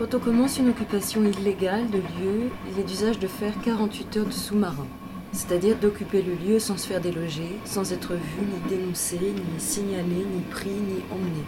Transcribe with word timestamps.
Quand 0.00 0.14
on 0.14 0.18
commence 0.18 0.56
une 0.56 0.70
occupation 0.70 1.22
illégale 1.24 1.90
de 1.90 1.98
lieu, 1.98 2.48
il 2.72 2.80
est 2.80 2.84
d'usage 2.84 3.18
de 3.18 3.26
faire 3.26 3.52
48 3.62 4.16
heures 4.16 4.24
de 4.24 4.32
sous-marin, 4.32 4.86
c'est-à-dire 5.30 5.76
d'occuper 5.76 6.22
le 6.22 6.32
lieu 6.32 6.58
sans 6.58 6.78
se 6.78 6.86
faire 6.86 7.02
déloger, 7.02 7.58
sans 7.66 7.92
être 7.92 8.14
vu, 8.14 8.40
ni 8.40 8.70
dénoncé, 8.74 9.18
ni 9.20 9.60
signalé, 9.60 10.24
ni 10.34 10.40
pris, 10.50 10.70
ni 10.70 11.02
emmené, 11.10 11.44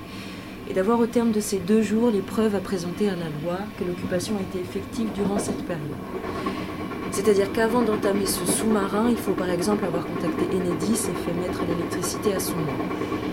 et 0.69 0.75
d'avoir 0.75 1.01
au 1.01 1.07
terme 1.07 1.33
de 1.33 1.41
ces 1.41 1.61
deux 1.61 1.81
jours 1.81 2.11
les 2.11 2.21
preuves 2.21 2.55
à 2.55 2.61
présenter 2.61 3.09
à 3.09 3.17
la 3.17 3.31
loi 3.43 3.57
que 3.79 3.85
l'occupation 3.85 4.37
a 4.37 4.43
été 4.43 4.61
effective 4.61 5.09
durant 5.15 5.39
cette 5.39 5.65
période. 5.65 5.89
C'est-à-dire 7.11 7.51
qu'avant 7.53 7.81
d'entamer 7.81 8.27
ce 8.27 8.45
sous-marin, 8.45 9.09
il 9.09 9.17
faut 9.17 9.33
par 9.33 9.49
exemple 9.49 9.87
avoir 9.87 10.05
contacté 10.05 10.45
Enedis 10.55 10.93
et 11.09 11.25
fait 11.25 11.41
mettre 11.41 11.63
l'électricité 11.67 12.35
à 12.35 12.41
son 12.41 12.57
nom, 12.57 12.77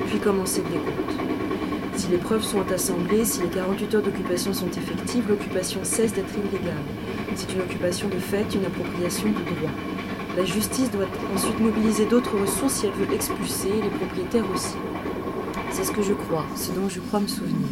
puis 0.08 0.20
commencer 0.20 0.62
le 0.62 0.70
décompte. 0.70 1.39
Si 2.00 2.08
les 2.08 2.18
preuves 2.18 2.46
sont 2.46 2.64
assemblées, 2.72 3.26
si 3.26 3.42
les 3.42 3.50
48 3.50 3.96
heures 3.96 4.02
d'occupation 4.02 4.54
sont 4.54 4.70
effectives, 4.70 5.28
l'occupation 5.28 5.82
cesse 5.84 6.14
d'être 6.14 6.34
illégale. 6.34 6.82
C'est 7.36 7.52
une 7.52 7.60
occupation 7.60 8.08
de 8.08 8.20
fait, 8.20 8.46
une 8.56 8.64
appropriation 8.64 9.28
de 9.28 9.34
droit. 9.34 9.72
La 10.38 10.46
justice 10.46 10.90
doit 10.92 11.10
ensuite 11.36 11.60
mobiliser 11.60 12.06
d'autres 12.06 12.40
ressources 12.40 12.76
si 12.76 12.86
elle 12.86 12.94
veut 12.94 13.14
expulser, 13.14 13.74
les 13.84 13.90
propriétaires 13.90 14.50
aussi. 14.56 14.78
C'est 15.72 15.84
ce 15.84 15.92
que 15.92 16.02
je 16.02 16.14
crois, 16.14 16.46
ce 16.56 16.72
dont 16.72 16.88
je 16.88 17.02
crois 17.02 17.20
me 17.20 17.28
souvenir. 17.28 17.68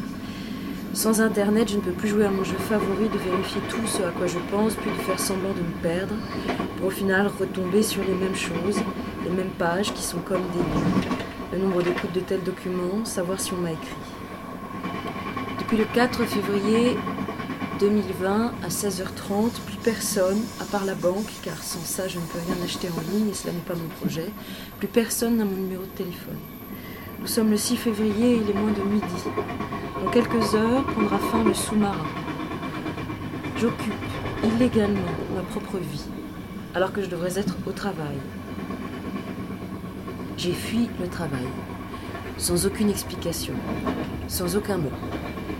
Sans 0.91 1.22
Internet, 1.22 1.70
je 1.72 1.78
ne 1.78 1.81
peux 1.81 1.91
plus 1.91 2.09
jouer 2.09 2.25
à 2.25 2.30
mon 2.30 2.44
jeu 2.44 2.58
favori 2.58 3.08
de 3.08 3.17
vérifier 3.17 3.62
tout 3.70 3.88
ce 3.88 4.03
à 4.03 4.12
quoi 4.12 4.28
je 4.28 4.39
pense, 4.52 4.75
puis 4.75 4.91
de 4.91 5.03
faire 5.03 5.22
semblant 5.22 5.53
de 5.53 5.62
me 5.62 5.81
perdre, 5.81 6.16
pour 6.75 6.88
au 6.88 6.91
final 6.91 7.28
retomber 7.39 7.81
sur 7.81 8.03
les 8.03 8.14
mêmes 8.14 8.36
choses, 8.36 8.81
les 9.23 9.31
mêmes 9.31 9.56
pages 9.58 9.94
qui 9.94 10.03
sont 10.03 10.19
comme 10.19 10.44
des 10.52 10.59
livres, 10.59 11.17
le 11.53 11.59
nombre 11.59 11.81
d'écoutes 11.81 12.12
de 12.12 12.19
tels 12.19 12.44
documents, 12.44 13.06
savoir 13.06 13.39
si 13.39 13.53
on 13.53 13.62
m'a 13.62 13.72
écrit. 13.72 13.95
Depuis 15.67 15.83
le 15.83 15.93
4 15.93 16.23
février 16.23 16.97
2020 17.81 18.53
à 18.63 18.67
16h30, 18.69 19.51
plus 19.65 19.75
personne, 19.83 20.39
à 20.61 20.63
part 20.63 20.85
la 20.85 20.95
banque, 20.95 21.27
car 21.43 21.61
sans 21.61 21.83
ça 21.83 22.07
je 22.07 22.19
ne 22.19 22.23
peux 22.23 22.39
rien 22.39 22.55
acheter 22.63 22.87
en 22.87 23.01
ligne 23.11 23.31
et 23.31 23.33
cela 23.33 23.51
n'est 23.51 23.59
pas 23.59 23.75
mon 23.75 23.89
projet, 23.99 24.31
plus 24.79 24.88
personne 24.88 25.35
n'a 25.35 25.43
mon 25.43 25.57
numéro 25.57 25.83
de 25.83 25.89
téléphone. 25.89 26.38
Nous 27.19 27.27
sommes 27.27 27.51
le 27.51 27.57
6 27.57 27.75
février 27.75 28.35
et 28.35 28.35
il 28.38 28.49
est 28.49 28.53
moins 28.53 28.71
de 28.71 28.81
midi. 28.81 29.05
Dans 30.01 30.09
quelques 30.09 30.55
heures 30.55 30.85
prendra 30.85 31.17
fin 31.17 31.43
le 31.43 31.53
sous-marin. 31.53 32.07
J'occupe 33.57 33.93
illégalement 34.45 35.11
ma 35.35 35.41
propre 35.41 35.79
vie, 35.79 36.05
alors 36.75 36.93
que 36.93 37.03
je 37.03 37.09
devrais 37.09 37.38
être 37.38 37.57
au 37.67 37.73
travail. 37.73 38.15
J'ai 40.38 40.53
fui 40.53 40.88
le 41.01 41.09
travail, 41.09 41.47
sans 42.38 42.65
aucune 42.65 42.89
explication, 42.89 43.55
sans 44.29 44.55
aucun 44.55 44.77
mot 44.77 44.91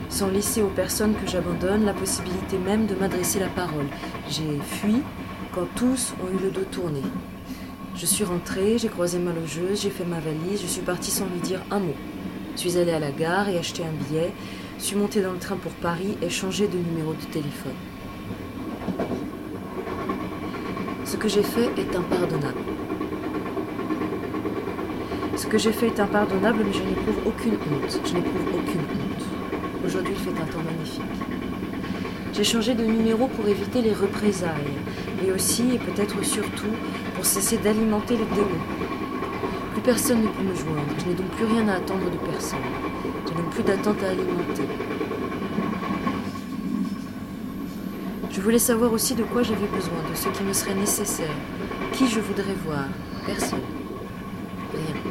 sans 0.10 0.30
laisser 0.30 0.62
aux 0.62 0.70
personnes 0.70 1.14
que 1.14 1.30
j'abandonne 1.30 1.86
la 1.86 1.94
possibilité 1.94 2.58
même 2.58 2.86
de 2.86 2.96
m'adresser 2.96 3.40
la 3.40 3.48
parole. 3.48 3.88
J'ai 4.30 4.60
fui 4.62 5.02
quand 5.54 5.68
tous 5.76 6.14
ont 6.24 6.34
eu 6.34 6.42
le 6.42 6.52
dos 6.52 6.66
tourné. 6.72 7.02
Je 7.96 8.06
suis 8.06 8.24
rentrée, 8.24 8.78
j'ai 8.78 8.90
croisé 8.90 9.18
ma 9.18 9.34
logeuse, 9.34 9.82
j'ai 9.82 9.90
fait 9.90 10.06
ma 10.06 10.20
valise, 10.20 10.62
je 10.62 10.68
suis 10.68 10.82
partie 10.82 11.12
sans 11.12 11.26
lui 11.26 11.40
dire 11.42 11.62
un 11.72 11.80
mot. 11.80 11.96
Je 12.56 12.62
suis 12.62 12.78
allée 12.78 12.92
à 12.92 13.00
la 13.00 13.12
gare 13.12 13.50
et 13.50 13.58
acheté 13.58 13.84
un 13.84 14.06
billet, 14.06 14.32
suis 14.80 14.96
montée 14.96 15.22
dans 15.22 15.32
le 15.32 15.40
train 15.40 15.58
pour 15.58 15.72
Paris 15.74 16.18
et 16.22 16.30
changé 16.30 16.68
de 16.68 16.78
numéro 16.78 17.14
de 17.14 17.26
téléphone. 17.32 17.74
Ce 21.06 21.18
que 21.18 21.28
j'ai 21.28 21.44
fait 21.44 21.70
est 21.78 21.96
impardonnable. 21.96 22.60
Ce 25.36 25.48
que 25.48 25.58
j'ai 25.58 25.72
fait 25.72 25.88
est 25.88 26.00
impardonnable, 26.00 26.64
mais 26.66 26.74
je 26.74 26.84
n'éprouve 26.84 27.18
aucune 27.26 27.54
honte. 27.54 28.00
Je 28.06 28.14
n'éprouve 28.14 28.48
aucune 28.54 28.82
honte. 28.82 29.17
Aujourd'hui, 29.86 30.14
il 30.18 30.24
fait 30.24 30.42
un 30.42 30.46
temps 30.46 30.64
magnifique. 30.64 31.02
J'ai 32.34 32.44
changé 32.44 32.76
de 32.76 32.84
numéro 32.84 33.28
pour 33.28 33.48
éviter 33.48 33.82
les 33.82 33.94
représailles, 33.94 34.78
et 35.26 35.32
aussi, 35.32 35.76
et 35.76 35.80
peut-être 35.80 36.24
surtout, 36.24 36.74
pour 37.16 37.26
cesser 37.26 37.58
d'alimenter 37.58 38.16
le 38.16 38.26
démon. 38.26 38.62
Plus 39.74 39.82
personne 39.82 40.22
ne 40.22 40.28
peut 40.28 40.44
me 40.44 40.54
joindre, 40.54 40.94
je 41.00 41.06
n'ai 41.06 41.14
donc 41.16 41.28
plus 41.32 41.46
rien 41.46 41.68
à 41.68 41.76
attendre 41.76 42.10
de 42.12 42.18
personne. 42.32 42.60
Je 43.28 43.34
n'ai 43.34 43.50
plus 43.50 43.64
d'attente 43.64 44.04
à 44.04 44.10
alimenter. 44.10 44.68
Je 48.32 48.42
voulais 48.42 48.60
savoir 48.60 48.94
aussi 48.94 49.16
de 49.16 49.24
quoi 49.24 49.42
j'avais 49.42 49.68
besoin, 49.68 49.98
de 50.10 50.16
ce 50.16 50.30
qui 50.30 50.44
me 50.44 50.54
serait 50.54 50.76
nécessaire, 50.76 51.36
qui 51.94 52.08
je 52.08 52.20
voudrais 52.20 52.56
voir? 52.66 52.86
Personne. 53.26 53.60
Rien. 54.74 55.02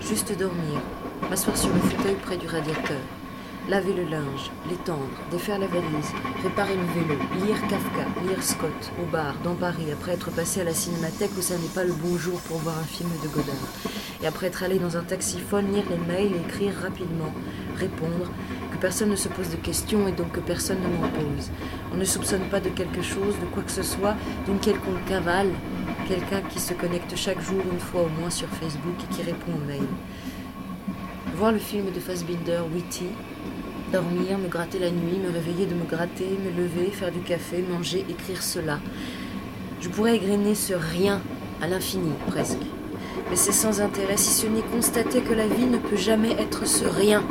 Juste 0.00 0.36
dormir, 0.38 0.80
m'asseoir 1.28 1.56
sur 1.56 1.70
le 1.74 1.80
fauteuil 1.80 2.16
près 2.22 2.36
du 2.36 2.46
radiateur 2.46 3.00
laver 3.68 3.92
le 3.92 4.04
linge, 4.04 4.50
l'étendre, 4.68 5.08
défaire 5.30 5.58
la 5.58 5.66
valise, 5.66 6.12
réparer 6.42 6.74
le 6.74 7.00
vélo, 7.00 7.20
lire 7.44 7.60
Kafka, 7.68 8.06
lire 8.26 8.42
Scott, 8.42 8.92
au 9.00 9.06
bar, 9.10 9.36
dans 9.44 9.54
Paris, 9.54 9.86
après 9.92 10.12
être 10.12 10.30
passé 10.30 10.60
à 10.60 10.64
la 10.64 10.74
cinémathèque 10.74 11.30
où 11.38 11.42
ça 11.42 11.56
n'est 11.56 11.74
pas 11.74 11.84
le 11.84 11.92
bon 11.92 12.16
jour 12.16 12.40
pour 12.40 12.58
voir 12.58 12.78
un 12.78 12.84
film 12.84 13.10
de 13.22 13.28
Godard. 13.28 13.54
Et 14.22 14.26
après 14.26 14.48
être 14.48 14.62
allé 14.62 14.78
dans 14.78 14.96
un 14.96 15.02
taxiphone, 15.02 15.72
lire 15.72 15.84
les 15.90 15.96
mails 15.96 16.36
écrire 16.36 16.74
rapidement, 16.82 17.32
répondre, 17.76 18.30
que 18.72 18.76
personne 18.78 19.10
ne 19.10 19.16
se 19.16 19.28
pose 19.28 19.50
de 19.50 19.56
questions 19.56 20.08
et 20.08 20.12
donc 20.12 20.32
que 20.32 20.40
personne 20.40 20.78
ne 20.80 20.88
m'en 20.88 21.08
pose. 21.08 21.50
On 21.92 21.96
ne 21.96 22.04
soupçonne 22.04 22.48
pas 22.50 22.60
de 22.60 22.68
quelque 22.68 23.02
chose, 23.02 23.34
de 23.40 23.46
quoi 23.46 23.62
que 23.62 23.70
ce 23.70 23.82
soit, 23.82 24.16
d'une 24.46 24.58
quelconque 24.58 25.04
cavale, 25.06 25.50
quelqu'un 26.08 26.40
qui 26.48 26.58
se 26.58 26.74
connecte 26.74 27.14
chaque 27.16 27.40
jour 27.40 27.60
une 27.70 27.80
fois 27.80 28.02
au 28.02 28.20
moins 28.20 28.30
sur 28.30 28.48
Facebook 28.48 28.94
et 29.02 29.14
qui 29.14 29.22
répond 29.22 29.52
aux 29.54 29.66
mails. 29.66 29.82
Voir 31.36 31.52
le 31.52 31.58
film 31.58 31.90
de 31.92 32.00
Fassbinder, 32.00 32.60
Witty, 32.72 33.08
dormir, 33.92 34.38
me 34.38 34.48
gratter 34.48 34.78
la 34.78 34.90
nuit, 34.90 35.18
me 35.22 35.30
réveiller 35.30 35.66
de 35.66 35.74
me 35.74 35.84
gratter, 35.84 36.26
me 36.42 36.50
lever, 36.50 36.90
faire 36.90 37.12
du 37.12 37.20
café, 37.20 37.62
manger, 37.62 38.06
écrire 38.08 38.42
cela. 38.42 38.80
Je 39.82 39.88
pourrais 39.90 40.16
égrener 40.16 40.54
ce 40.54 40.72
rien 40.72 41.20
à 41.60 41.66
l'infini 41.66 42.12
presque. 42.26 42.62
Mais 43.28 43.36
c'est 43.36 43.52
sans 43.52 43.82
intérêt 43.82 44.16
si 44.16 44.30
ce 44.30 44.46
n'est 44.46 44.62
constater 44.62 45.20
que 45.20 45.34
la 45.34 45.46
vie 45.46 45.66
ne 45.66 45.76
peut 45.76 45.96
jamais 45.96 46.32
être 46.32 46.66
ce 46.66 46.86
rien 46.86 47.22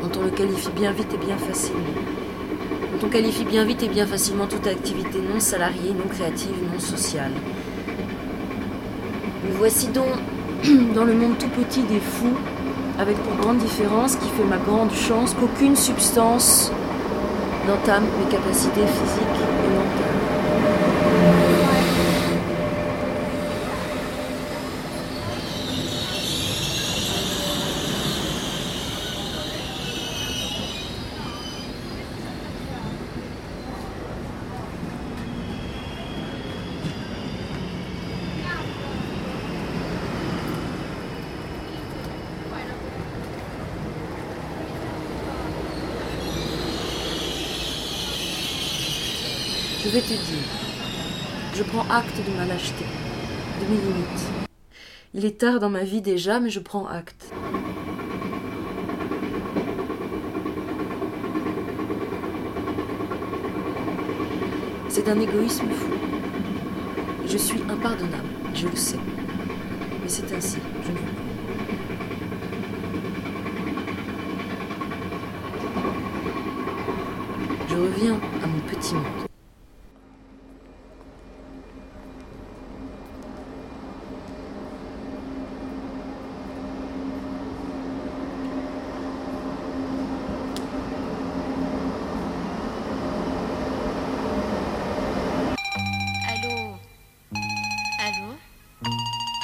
dont 0.00 0.20
on 0.20 0.24
le 0.24 0.30
qualifie 0.30 0.70
bien 0.70 0.92
vite 0.92 1.12
et 1.12 1.18
bien 1.18 1.36
facilement. 1.36 1.80
Dont 2.92 3.06
on 3.06 3.10
qualifie 3.10 3.44
bien 3.44 3.64
vite 3.64 3.82
et 3.82 3.88
bien 3.88 4.06
facilement 4.06 4.46
toute 4.46 4.66
activité 4.66 5.18
non 5.20 5.38
salariée, 5.38 5.90
non 5.90 6.08
créative, 6.08 6.56
non 6.72 6.80
sociale. 6.80 7.32
Nous 9.46 9.56
voici 9.58 9.88
donc 9.88 10.08
dans 10.94 11.04
le 11.04 11.12
monde 11.12 11.36
tout 11.38 11.48
petit 11.48 11.82
des 11.82 12.00
fous 12.00 12.38
avec 12.98 13.16
pour 13.18 13.34
grande 13.36 13.58
différence 13.58 14.16
qui 14.16 14.28
fait 14.30 14.44
ma 14.44 14.58
grande 14.58 14.92
chance 14.92 15.34
qu'aucune 15.34 15.76
substance 15.76 16.72
n'entame 17.66 18.04
mes 18.18 18.30
capacités 18.30 18.86
physiques 18.86 19.40
et 19.64 19.68
mentales. 19.68 20.12
Je 49.84 49.88
vais 49.88 50.00
te 50.00 50.12
dire, 50.12 50.48
je 51.56 51.62
prends 51.64 51.84
acte 51.90 52.16
de 52.16 52.36
ma 52.36 52.46
lâcheté, 52.46 52.84
de 53.60 53.66
mes 53.68 53.80
limites. 53.80 54.48
Il 55.12 55.24
est 55.24 55.40
tard 55.40 55.58
dans 55.58 55.70
ma 55.70 55.82
vie 55.82 56.00
déjà, 56.00 56.38
mais 56.38 56.50
je 56.50 56.60
prends 56.60 56.86
acte. 56.86 57.32
C'est 64.88 65.04
d'un 65.04 65.18
égoïsme 65.18 65.68
fou. 65.70 65.90
Je 67.26 67.36
suis 67.36 67.60
impardonnable, 67.68 68.28
je 68.54 68.68
le 68.68 68.76
sais. 68.76 69.00
Mais 70.00 70.08
c'est 70.08 70.32
ainsi, 70.32 70.58
je 70.84 70.92
ne 70.92 70.96
veux. 70.96 71.02
Je 77.68 77.74
reviens 77.74 78.20
à 78.44 78.46
mon 78.46 78.60
petit 78.60 78.94
monde. 78.94 79.31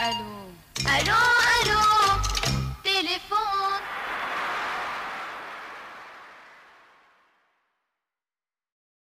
Allô 0.08 0.24
Allô 0.86 1.37